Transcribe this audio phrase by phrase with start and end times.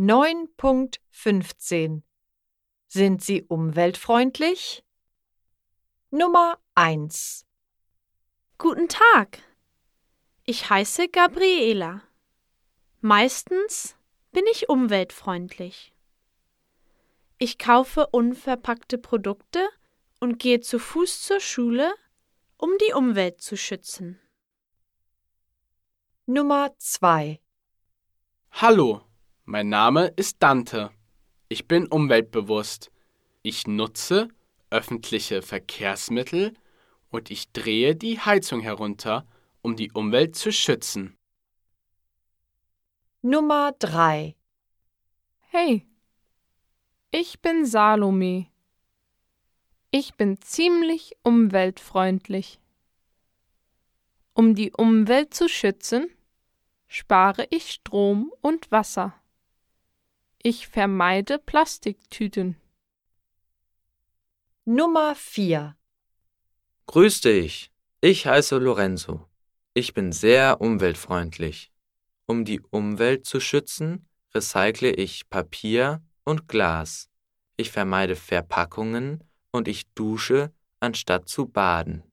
[0.00, 2.02] 9.15
[2.86, 4.82] Sind Sie umweltfreundlich?
[6.08, 7.44] Nummer 1
[8.56, 9.42] Guten Tag.
[10.46, 12.02] Ich heiße Gabriela.
[13.02, 13.94] Meistens
[14.32, 15.92] bin ich umweltfreundlich.
[17.36, 19.68] Ich kaufe unverpackte Produkte
[20.18, 21.92] und gehe zu Fuß zur Schule,
[22.56, 24.18] um die Umwelt zu schützen.
[26.24, 27.38] Nummer 2
[28.52, 29.02] Hallo,
[29.50, 30.92] mein Name ist Dante.
[31.48, 32.92] Ich bin umweltbewusst.
[33.42, 34.28] Ich nutze
[34.70, 36.54] öffentliche Verkehrsmittel
[37.10, 39.26] und ich drehe die Heizung herunter,
[39.60, 41.18] um die Umwelt zu schützen.
[43.22, 44.36] Nummer 3
[45.48, 45.84] Hey,
[47.10, 48.46] ich bin Salome.
[49.90, 52.60] Ich bin ziemlich umweltfreundlich.
[54.32, 56.08] Um die Umwelt zu schützen,
[56.86, 59.19] spare ich Strom und Wasser.
[60.42, 62.56] Ich vermeide Plastiktüten.
[64.64, 65.76] Nummer 4
[66.86, 69.28] Grüß dich, ich heiße Lorenzo.
[69.74, 71.70] Ich bin sehr umweltfreundlich.
[72.24, 77.10] Um die Umwelt zu schützen, recycle ich Papier und Glas.
[77.58, 82.09] Ich vermeide Verpackungen und ich dusche, anstatt zu baden.